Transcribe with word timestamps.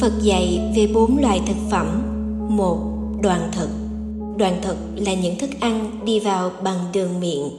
Phật 0.00 0.12
dạy 0.22 0.72
về 0.76 0.86
bốn 0.94 1.18
loại 1.18 1.40
thực 1.46 1.56
phẩm. 1.70 2.02
Một, 2.48 2.78
đoàn 3.22 3.50
thực. 3.52 3.68
Đoàn 4.36 4.58
thực 4.62 4.76
là 4.96 5.14
những 5.14 5.38
thức 5.38 5.50
ăn 5.60 6.00
đi 6.04 6.20
vào 6.20 6.50
bằng 6.62 6.78
đường 6.92 7.20
miệng. 7.20 7.50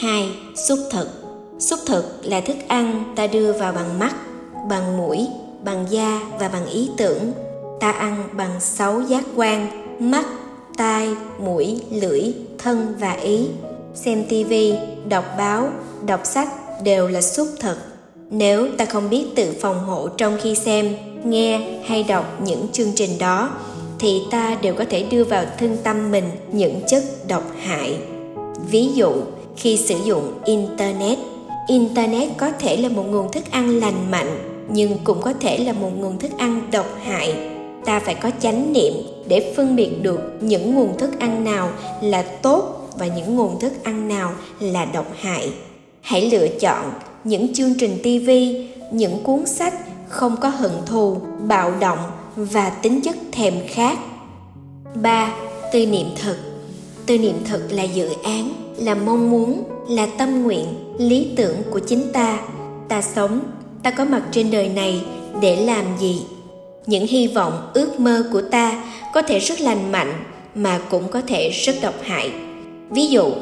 Hai, 0.00 0.28
xúc 0.68 0.78
thực. 0.90 1.08
Xúc 1.58 1.78
thực 1.86 2.20
là 2.22 2.40
thức 2.40 2.56
ăn 2.68 3.12
ta 3.16 3.26
đưa 3.26 3.52
vào 3.52 3.72
bằng 3.72 3.98
mắt, 3.98 4.14
bằng 4.68 4.96
mũi, 4.96 5.26
bằng 5.64 5.86
da 5.90 6.20
và 6.38 6.48
bằng 6.48 6.66
ý 6.66 6.90
tưởng. 6.96 7.32
Ta 7.80 7.92
ăn 7.92 8.24
bằng 8.36 8.60
sáu 8.60 9.00
giác 9.00 9.24
quan, 9.36 9.66
mắt, 10.10 10.24
tai, 10.76 11.08
mũi, 11.38 11.80
lưỡi, 11.90 12.32
thân 12.58 12.94
và 12.98 13.12
ý. 13.12 13.46
Xem 13.94 14.24
tivi, 14.28 14.74
đọc 15.08 15.24
báo, 15.38 15.68
đọc 16.06 16.20
sách 16.24 16.48
đều 16.82 17.08
là 17.08 17.20
xúc 17.20 17.48
thực 17.60 17.93
nếu 18.36 18.68
ta 18.78 18.84
không 18.84 19.10
biết 19.10 19.24
tự 19.36 19.54
phòng 19.60 19.84
hộ 19.84 20.08
trong 20.08 20.38
khi 20.42 20.54
xem, 20.54 20.94
nghe 21.24 21.60
hay 21.84 22.02
đọc 22.02 22.40
những 22.44 22.66
chương 22.72 22.92
trình 22.94 23.10
đó, 23.18 23.50
thì 23.98 24.22
ta 24.30 24.58
đều 24.62 24.74
có 24.74 24.84
thể 24.90 25.02
đưa 25.02 25.24
vào 25.24 25.44
thân 25.58 25.76
tâm 25.82 26.10
mình 26.10 26.24
những 26.52 26.80
chất 26.88 27.04
độc 27.28 27.42
hại. 27.60 27.96
Ví 28.70 28.88
dụ, 28.94 29.12
khi 29.56 29.76
sử 29.76 29.94
dụng 30.04 30.32
internet. 30.44 31.18
Internet 31.68 32.28
có 32.36 32.50
thể 32.58 32.76
là 32.76 32.88
một 32.88 33.02
nguồn 33.02 33.32
thức 33.32 33.44
ăn 33.50 33.80
lành 33.80 34.10
mạnh, 34.10 34.38
nhưng 34.68 34.98
cũng 35.04 35.22
có 35.22 35.32
thể 35.32 35.58
là 35.58 35.72
một 35.72 35.90
nguồn 35.98 36.18
thức 36.18 36.30
ăn 36.38 36.68
độc 36.72 36.86
hại. 37.04 37.34
Ta 37.84 38.00
phải 38.00 38.14
có 38.14 38.30
chánh 38.40 38.72
niệm 38.72 38.92
để 39.28 39.52
phân 39.56 39.76
biệt 39.76 39.90
được 40.02 40.20
những 40.40 40.74
nguồn 40.74 40.98
thức 40.98 41.20
ăn 41.20 41.44
nào 41.44 41.70
là 42.02 42.22
tốt 42.22 42.90
và 42.98 43.06
những 43.06 43.36
nguồn 43.36 43.60
thức 43.60 43.72
ăn 43.82 44.08
nào 44.08 44.32
là 44.60 44.84
độc 44.84 45.06
hại. 45.20 45.52
Hãy 46.00 46.30
lựa 46.30 46.48
chọn 46.48 46.92
những 47.24 47.54
chương 47.54 47.74
trình 47.74 47.98
TV, 48.02 48.30
những 48.90 49.22
cuốn 49.22 49.46
sách 49.46 49.74
không 50.08 50.36
có 50.40 50.48
hận 50.48 50.72
thù, 50.86 51.16
bạo 51.46 51.72
động 51.80 51.98
và 52.36 52.70
tính 52.70 53.00
chất 53.00 53.16
thèm 53.32 53.54
khát. 53.68 53.98
3. 54.94 55.34
Tư 55.72 55.86
niệm 55.86 56.06
thực 56.22 56.36
Tư 57.06 57.18
niệm 57.18 57.34
thực 57.44 57.72
là 57.72 57.82
dự 57.82 58.08
án, 58.22 58.52
là 58.76 58.94
mong 58.94 59.30
muốn, 59.30 59.64
là 59.88 60.06
tâm 60.18 60.42
nguyện, 60.42 60.64
lý 60.98 61.28
tưởng 61.36 61.56
của 61.70 61.78
chính 61.78 62.12
ta. 62.12 62.38
Ta 62.88 63.02
sống, 63.02 63.40
ta 63.82 63.90
có 63.90 64.04
mặt 64.04 64.22
trên 64.30 64.50
đời 64.50 64.68
này 64.68 65.00
để 65.40 65.56
làm 65.56 65.84
gì? 66.00 66.22
Những 66.86 67.06
hy 67.06 67.26
vọng, 67.26 67.70
ước 67.74 68.00
mơ 68.00 68.24
của 68.32 68.42
ta 68.42 68.84
có 69.14 69.22
thể 69.22 69.38
rất 69.38 69.60
lành 69.60 69.92
mạnh 69.92 70.24
mà 70.54 70.80
cũng 70.90 71.08
có 71.08 71.20
thể 71.20 71.50
rất 71.50 71.76
độc 71.82 71.94
hại. 72.02 72.32
Ví 72.90 73.06
dụ, 73.06 73.32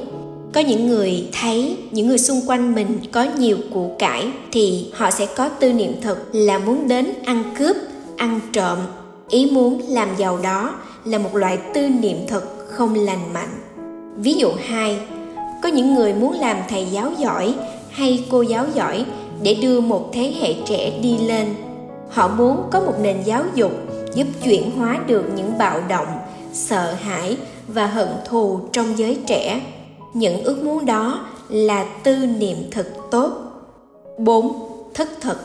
có 0.53 0.61
những 0.61 0.86
người 0.86 1.28
thấy, 1.41 1.77
những 1.91 2.08
người 2.08 2.19
xung 2.19 2.41
quanh 2.47 2.75
mình 2.75 2.98
có 3.12 3.27
nhiều 3.39 3.58
của 3.70 3.89
cải 3.98 4.31
thì 4.53 4.91
họ 4.92 5.11
sẽ 5.11 5.27
có 5.36 5.48
tư 5.48 5.72
niệm 5.72 5.92
thật 6.03 6.19
là 6.33 6.58
muốn 6.58 6.89
đến 6.89 7.12
ăn 7.25 7.42
cướp, 7.58 7.77
ăn 8.17 8.41
trộm. 8.53 8.78
Ý 9.28 9.50
muốn 9.53 9.83
làm 9.89 10.08
giàu 10.17 10.39
đó 10.42 10.75
là 11.05 11.19
một 11.19 11.36
loại 11.36 11.58
tư 11.75 11.89
niệm 11.89 12.17
thật 12.28 12.45
không 12.69 12.95
lành 12.95 13.33
mạnh. 13.33 13.48
Ví 14.17 14.34
dụ 14.34 14.48
hai, 14.67 14.98
có 15.62 15.69
những 15.69 15.95
người 15.95 16.14
muốn 16.14 16.33
làm 16.33 16.56
thầy 16.69 16.86
giáo 16.92 17.12
giỏi 17.19 17.55
hay 17.91 18.25
cô 18.30 18.42
giáo 18.42 18.67
giỏi 18.75 19.05
để 19.42 19.55
đưa 19.55 19.80
một 19.80 20.11
thế 20.12 20.34
hệ 20.41 20.55
trẻ 20.67 20.92
đi 21.03 21.19
lên. 21.19 21.55
Họ 22.11 22.28
muốn 22.28 22.62
có 22.70 22.80
một 22.80 22.95
nền 23.03 23.17
giáo 23.25 23.45
dục 23.55 23.73
giúp 24.14 24.27
chuyển 24.45 24.70
hóa 24.70 25.00
được 25.06 25.25
những 25.36 25.58
bạo 25.58 25.80
động, 25.89 26.08
sợ 26.53 26.95
hãi 27.03 27.36
và 27.69 27.86
hận 27.86 28.08
thù 28.28 28.61
trong 28.73 28.98
giới 28.98 29.19
trẻ 29.27 29.61
những 30.14 30.44
ước 30.44 30.62
muốn 30.62 30.86
đó 30.86 31.27
là 31.48 31.84
tư 32.02 32.16
niệm 32.16 32.56
thực 32.70 32.86
tốt 33.10 33.32
4. 34.18 34.68
Thức 34.94 35.08
thực 35.20 35.38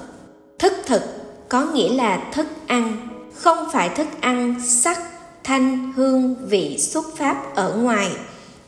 Thức 0.60 0.74
thực 0.86 1.02
có 1.50 1.66
nghĩa 1.66 1.94
là 1.94 2.30
thức 2.34 2.48
ăn, 2.68 3.08
không 3.34 3.58
phải 3.74 3.90
thức 3.90 4.08
ăn 4.20 4.56
sắc, 4.66 5.00
thanh, 5.44 5.94
hương, 5.96 6.36
vị 6.48 6.78
xuất 6.78 7.06
pháp 7.16 7.56
ở 7.56 7.78
ngoài, 7.78 8.12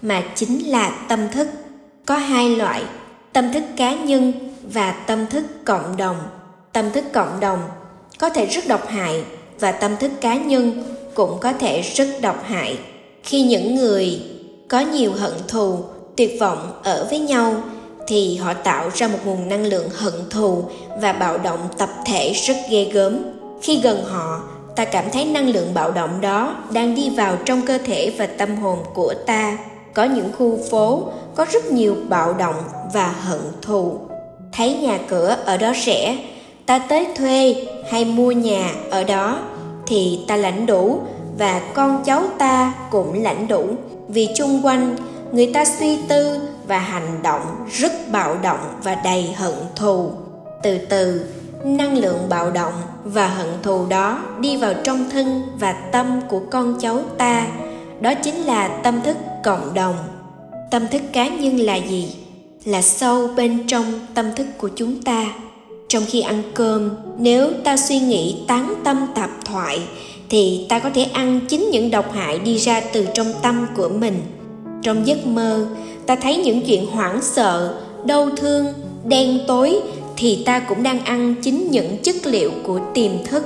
mà 0.01 0.23
chính 0.35 0.69
là 0.69 1.05
tâm 1.09 1.19
thức. 1.31 1.47
Có 2.05 2.17
hai 2.17 2.55
loại, 2.55 2.83
tâm 3.33 3.53
thức 3.53 3.63
cá 3.77 3.93
nhân 3.93 4.33
và 4.73 4.91
tâm 4.91 5.27
thức 5.27 5.45
cộng 5.65 5.97
đồng. 5.97 6.17
Tâm 6.73 6.91
thức 6.91 7.03
cộng 7.13 7.39
đồng 7.39 7.59
có 8.19 8.29
thể 8.29 8.45
rất 8.45 8.67
độc 8.67 8.87
hại 8.87 9.23
và 9.59 9.71
tâm 9.71 9.97
thức 9.97 10.11
cá 10.21 10.35
nhân 10.35 10.83
cũng 11.13 11.37
có 11.41 11.53
thể 11.53 11.81
rất 11.81 12.07
độc 12.21 12.43
hại. 12.43 12.79
Khi 13.23 13.43
những 13.43 13.75
người 13.75 14.21
có 14.69 14.79
nhiều 14.79 15.11
hận 15.13 15.33
thù, 15.47 15.77
tuyệt 16.17 16.37
vọng 16.39 16.71
ở 16.83 17.07
với 17.09 17.19
nhau, 17.19 17.53
thì 18.07 18.35
họ 18.35 18.53
tạo 18.53 18.89
ra 18.95 19.07
một 19.07 19.17
nguồn 19.25 19.49
năng 19.49 19.65
lượng 19.65 19.89
hận 19.95 20.13
thù 20.29 20.63
và 21.01 21.13
bạo 21.13 21.37
động 21.37 21.59
tập 21.77 21.89
thể 22.05 22.33
rất 22.33 22.55
ghê 22.69 22.83
gớm. 22.93 23.17
Khi 23.61 23.81
gần 23.81 24.03
họ, 24.03 24.41
ta 24.75 24.85
cảm 24.85 25.05
thấy 25.11 25.25
năng 25.25 25.49
lượng 25.49 25.73
bạo 25.73 25.91
động 25.91 26.21
đó 26.21 26.55
đang 26.73 26.95
đi 26.95 27.09
vào 27.09 27.37
trong 27.45 27.61
cơ 27.65 27.77
thể 27.77 28.13
và 28.17 28.27
tâm 28.27 28.55
hồn 28.55 28.79
của 28.93 29.13
ta. 29.25 29.57
Có 29.93 30.03
những 30.03 30.31
khu 30.37 30.59
phố 30.71 31.03
có 31.35 31.45
rất 31.51 31.71
nhiều 31.71 31.95
bạo 32.09 32.33
động 32.33 32.63
và 32.93 33.07
hận 33.07 33.41
thù. 33.61 33.99
Thấy 34.51 34.73
nhà 34.73 34.99
cửa 35.07 35.37
ở 35.45 35.57
đó 35.57 35.73
rẻ, 35.85 36.17
ta 36.65 36.79
tới 36.79 37.07
thuê 37.15 37.55
hay 37.91 38.05
mua 38.05 38.31
nhà 38.31 38.71
ở 38.89 39.03
đó, 39.03 39.39
thì 39.87 40.19
ta 40.27 40.35
lãnh 40.35 40.65
đủ 40.65 41.01
và 41.39 41.61
con 41.73 42.03
cháu 42.05 42.23
ta 42.37 42.73
cũng 42.91 43.23
lãnh 43.23 43.47
đủ. 43.47 43.67
Vì 44.07 44.27
chung 44.35 44.65
quanh, 44.65 44.95
người 45.31 45.51
ta 45.53 45.65
suy 45.65 45.97
tư 46.07 46.39
và 46.67 46.79
hành 46.79 47.19
động 47.23 47.41
rất 47.71 47.91
bạo 48.11 48.37
động 48.43 48.59
và 48.83 48.95
đầy 48.95 49.33
hận 49.35 49.53
thù. 49.75 50.11
Từ 50.63 50.77
từ, 50.77 51.25
năng 51.63 51.97
lượng 51.97 52.19
bạo 52.29 52.51
động 52.51 52.73
và 53.03 53.27
hận 53.27 53.47
thù 53.63 53.85
đó 53.89 54.21
đi 54.39 54.57
vào 54.57 54.73
trong 54.83 55.09
thân 55.09 55.41
và 55.59 55.71
tâm 55.71 56.21
của 56.29 56.41
con 56.51 56.77
cháu 56.79 56.99
ta. 57.17 57.47
Đó 58.01 58.13
chính 58.13 58.35
là 58.35 58.67
tâm 58.67 59.01
thức 59.01 59.17
cộng 59.43 59.73
đồng. 59.73 59.95
Tâm 60.71 60.87
thức 60.87 61.01
cá 61.13 61.27
nhân 61.27 61.57
là 61.57 61.75
gì? 61.75 62.15
Là 62.65 62.81
sâu 62.81 63.27
bên 63.27 63.67
trong 63.67 63.85
tâm 64.13 64.35
thức 64.35 64.47
của 64.57 64.69
chúng 64.75 65.01
ta. 65.03 65.25
Trong 65.87 66.03
khi 66.07 66.21
ăn 66.21 66.41
cơm, 66.53 66.89
nếu 67.17 67.51
ta 67.63 67.77
suy 67.77 67.99
nghĩ 67.99 68.43
tán 68.47 68.73
tâm 68.83 69.07
tạp 69.15 69.29
thoại 69.45 69.81
thì 70.29 70.65
ta 70.69 70.79
có 70.79 70.89
thể 70.93 71.03
ăn 71.03 71.39
chính 71.47 71.69
những 71.71 71.91
độc 71.91 72.13
hại 72.13 72.39
đi 72.39 72.57
ra 72.57 72.81
từ 72.93 73.07
trong 73.13 73.33
tâm 73.41 73.67
của 73.75 73.89
mình. 73.89 74.21
Trong 74.81 75.07
giấc 75.07 75.27
mơ, 75.27 75.67
ta 76.05 76.15
thấy 76.15 76.37
những 76.37 76.61
chuyện 76.61 76.85
hoảng 76.85 77.19
sợ, 77.21 77.81
đau 78.05 78.29
thương, 78.37 78.65
đen 79.05 79.39
tối 79.47 79.79
thì 80.17 80.43
ta 80.45 80.59
cũng 80.59 80.83
đang 80.83 81.05
ăn 81.05 81.35
chính 81.41 81.67
những 81.71 81.97
chất 82.03 82.15
liệu 82.25 82.51
của 82.63 82.79
tiềm 82.93 83.11
thức. 83.25 83.43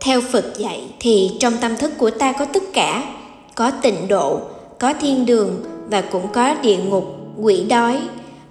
Theo 0.00 0.20
phật 0.20 0.58
dạy 0.58 0.82
thì 1.00 1.30
trong 1.40 1.52
tâm 1.60 1.76
thức 1.76 1.92
của 1.98 2.10
ta 2.10 2.32
có 2.32 2.44
tất 2.44 2.62
cả, 2.72 3.14
có 3.54 3.70
tịnh 3.70 4.08
độ, 4.08 4.40
có 4.78 4.94
thiên 5.00 5.26
đường 5.26 5.64
và 5.86 6.00
cũng 6.00 6.26
có 6.32 6.54
địa 6.62 6.76
ngục, 6.76 7.04
quỷ 7.38 7.64
đói. 7.68 8.00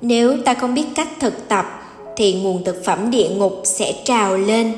Nếu 0.02 0.38
ta 0.46 0.54
không 0.54 0.74
biết 0.74 0.86
cách 0.96 1.08
thực 1.20 1.48
tập 1.48 1.66
thì 2.16 2.34
nguồn 2.34 2.64
thực 2.64 2.86
phẩm 2.86 3.12
địa 3.12 3.30
ngục 3.30 3.62
sẽ 3.64 3.94
trào 4.04 4.38
lên 4.38 4.74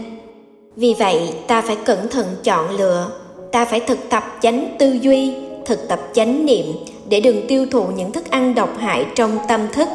vì 0.80 0.96
vậy, 1.00 1.34
ta 1.48 1.62
phải 1.62 1.76
cẩn 1.86 2.08
thận 2.08 2.26
chọn 2.44 2.78
lựa. 2.78 3.12
Ta 3.52 3.66
phải 3.66 3.80
thực 3.80 4.10
tập 4.10 4.24
chánh 4.42 4.76
tư 4.80 4.98
duy, 5.02 5.34
thực 5.66 5.88
tập 5.88 6.00
chánh 6.14 6.46
niệm 6.46 6.66
để 7.10 7.20
đừng 7.20 7.48
tiêu 7.48 7.66
thụ 7.72 7.86
những 7.96 8.12
thức 8.12 8.32
ăn 8.32 8.56
độc 8.56 8.78
hại 8.78 9.06
trong 9.16 9.38
tâm 9.48 9.62
thức. 9.74 9.90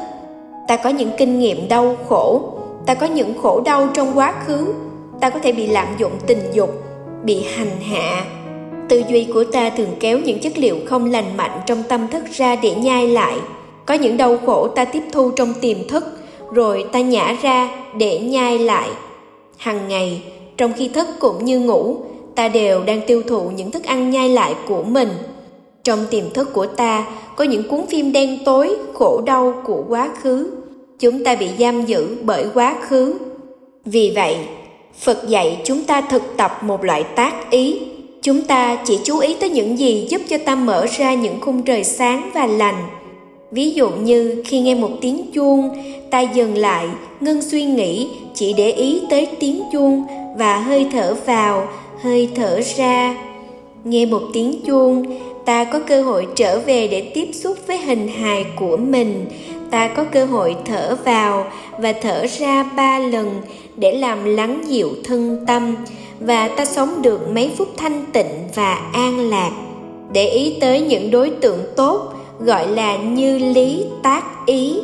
Ta 0.68 0.76
có 0.76 0.90
những 0.90 1.10
kinh 1.18 1.38
nghiệm 1.38 1.68
đau 1.68 1.96
khổ, 2.08 2.52
ta 2.86 2.94
có 2.94 3.06
những 3.06 3.34
khổ 3.42 3.60
đau 3.64 3.88
trong 3.94 4.18
quá 4.18 4.34
khứ, 4.46 4.74
ta 5.20 5.30
có 5.30 5.38
thể 5.38 5.52
bị 5.52 5.66
lạm 5.66 5.86
dụng 5.98 6.12
tình 6.26 6.40
dục, 6.52 6.82
bị 7.24 7.44
hành 7.56 7.80
hạ. 7.80 8.24
Tư 8.88 9.02
duy 9.08 9.26
của 9.34 9.44
ta 9.44 9.70
thường 9.70 9.96
kéo 10.00 10.18
những 10.18 10.38
chất 10.40 10.58
liệu 10.58 10.76
không 10.86 11.10
lành 11.10 11.36
mạnh 11.36 11.60
trong 11.66 11.82
tâm 11.82 12.08
thức 12.08 12.24
ra 12.32 12.56
để 12.56 12.74
nhai 12.74 13.08
lại. 13.08 13.36
Có 13.86 13.94
những 13.94 14.16
đau 14.16 14.38
khổ 14.46 14.68
ta 14.68 14.84
tiếp 14.84 15.02
thu 15.12 15.30
trong 15.30 15.54
tiềm 15.60 15.88
thức, 15.88 16.04
rồi 16.52 16.84
ta 16.92 17.00
nhả 17.00 17.36
ra 17.42 17.70
để 17.98 18.18
nhai 18.18 18.58
lại. 18.58 18.88
Hằng 19.56 19.88
ngày 19.88 20.22
trong 20.56 20.72
khi 20.76 20.88
thức 20.88 21.08
cũng 21.18 21.44
như 21.44 21.60
ngủ, 21.60 21.96
ta 22.34 22.48
đều 22.48 22.82
đang 22.82 23.00
tiêu 23.06 23.22
thụ 23.26 23.50
những 23.56 23.70
thức 23.70 23.84
ăn 23.84 24.10
nhai 24.10 24.28
lại 24.28 24.54
của 24.68 24.82
mình. 24.82 25.08
Trong 25.84 26.06
tiềm 26.10 26.30
thức 26.30 26.52
của 26.52 26.66
ta, 26.66 27.06
có 27.36 27.44
những 27.44 27.68
cuốn 27.68 27.86
phim 27.86 28.12
đen 28.12 28.38
tối, 28.44 28.76
khổ 28.94 29.22
đau 29.26 29.54
của 29.64 29.84
quá 29.88 30.10
khứ. 30.22 30.50
Chúng 30.98 31.24
ta 31.24 31.34
bị 31.34 31.48
giam 31.58 31.84
giữ 31.84 32.16
bởi 32.22 32.46
quá 32.54 32.76
khứ. 32.88 33.14
Vì 33.84 34.12
vậy, 34.14 34.36
phật 34.98 35.28
dạy 35.28 35.60
chúng 35.64 35.84
ta 35.84 36.00
thực 36.00 36.22
tập 36.36 36.58
một 36.62 36.84
loại 36.84 37.02
tác 37.02 37.50
ý. 37.50 37.80
Chúng 38.22 38.42
ta 38.42 38.78
chỉ 38.84 38.98
chú 39.04 39.18
ý 39.18 39.36
tới 39.40 39.50
những 39.50 39.78
gì 39.78 40.06
giúp 40.10 40.20
cho 40.28 40.38
ta 40.44 40.54
mở 40.54 40.86
ra 40.98 41.14
những 41.14 41.40
khung 41.40 41.62
trời 41.62 41.84
sáng 41.84 42.30
và 42.34 42.46
lành 42.46 42.84
ví 43.54 43.70
dụ 43.70 43.90
như 43.90 44.42
khi 44.44 44.60
nghe 44.60 44.74
một 44.74 44.90
tiếng 45.00 45.32
chuông, 45.32 45.70
ta 46.10 46.20
dừng 46.20 46.56
lại, 46.56 46.86
ngưng 47.20 47.42
suy 47.42 47.64
nghĩ, 47.64 48.08
chỉ 48.34 48.52
để 48.52 48.70
ý 48.70 49.00
tới 49.10 49.28
tiếng 49.40 49.62
chuông 49.72 50.04
và 50.36 50.58
hơi 50.58 50.86
thở 50.92 51.16
vào, 51.26 51.68
hơi 52.00 52.28
thở 52.34 52.60
ra. 52.76 53.16
Nghe 53.84 54.06
một 54.06 54.22
tiếng 54.32 54.60
chuông, 54.66 55.04
ta 55.44 55.64
có 55.64 55.80
cơ 55.80 56.02
hội 56.02 56.26
trở 56.36 56.60
về 56.60 56.88
để 56.88 57.00
tiếp 57.14 57.28
xúc 57.32 57.56
với 57.66 57.78
hình 57.78 58.08
hài 58.08 58.44
của 58.56 58.76
mình. 58.76 59.26
Ta 59.70 59.88
có 59.88 60.04
cơ 60.04 60.24
hội 60.24 60.56
thở 60.64 60.96
vào 61.04 61.46
và 61.78 61.92
thở 61.92 62.26
ra 62.38 62.62
ba 62.62 62.98
lần 62.98 63.30
để 63.76 63.92
làm 63.92 64.24
lắng 64.24 64.62
dịu 64.66 64.90
thân 65.04 65.44
tâm 65.46 65.76
và 66.20 66.48
ta 66.48 66.64
sống 66.64 67.02
được 67.02 67.30
mấy 67.34 67.50
phút 67.56 67.68
thanh 67.76 68.04
tịnh 68.12 68.48
và 68.54 68.74
an 68.92 69.30
lạc. 69.30 69.50
Để 70.12 70.28
ý 70.28 70.56
tới 70.60 70.80
những 70.80 71.10
đối 71.10 71.30
tượng 71.30 71.60
tốt 71.76 72.14
gọi 72.40 72.68
là 72.68 72.96
như 72.96 73.38
lý, 73.38 73.84
tác 74.02 74.46
ý. 74.46 74.80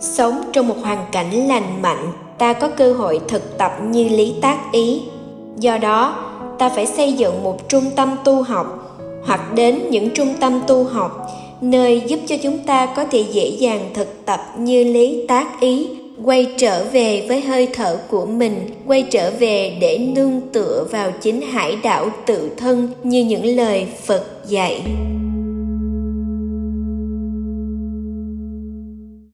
Sống 0.00 0.42
trong 0.52 0.68
một 0.68 0.76
hoàn 0.82 1.06
cảnh 1.12 1.48
lành 1.48 1.82
mạnh, 1.82 2.12
ta 2.38 2.52
có 2.52 2.68
cơ 2.68 2.92
hội 2.92 3.20
thực 3.28 3.58
tập 3.58 3.72
như 3.90 4.08
lý, 4.08 4.34
tác 4.40 4.72
ý. 4.72 5.02
Do 5.58 5.78
đó, 5.78 6.16
ta 6.58 6.68
phải 6.68 6.86
xây 6.86 7.12
dựng 7.12 7.42
một 7.42 7.68
trung 7.68 7.84
tâm 7.96 8.16
tu 8.24 8.42
học, 8.42 8.98
hoặc 9.26 9.54
đến 9.54 9.80
những 9.90 10.10
trung 10.10 10.34
tâm 10.40 10.60
tu 10.66 10.84
học, 10.84 11.26
nơi 11.60 12.02
giúp 12.06 12.20
cho 12.26 12.36
chúng 12.42 12.58
ta 12.58 12.86
có 12.86 13.04
thể 13.04 13.24
dễ 13.32 13.48
dàng 13.48 13.90
thực 13.94 14.24
tập 14.24 14.40
như 14.58 14.84
lý, 14.84 15.24
tác 15.28 15.60
ý, 15.60 15.88
quay 16.24 16.46
trở 16.56 16.84
về 16.92 17.24
với 17.28 17.40
hơi 17.40 17.68
thở 17.72 17.98
của 18.08 18.26
mình, 18.26 18.70
quay 18.86 19.02
trở 19.02 19.30
về 19.38 19.76
để 19.80 19.98
nương 19.98 20.40
tựa 20.52 20.86
vào 20.90 21.10
chính 21.20 21.40
hải 21.40 21.76
đảo 21.82 22.08
tự 22.26 22.50
thân 22.56 22.88
như 23.02 23.24
những 23.24 23.44
lời 23.56 23.86
phật 24.06 24.24
dạy. 24.48 24.82